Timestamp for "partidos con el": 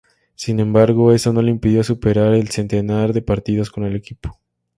3.21-3.95